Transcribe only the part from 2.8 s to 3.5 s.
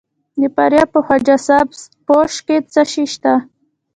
شی شته؟